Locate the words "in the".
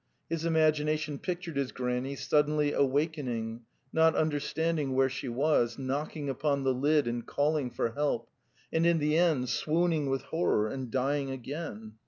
8.87-9.15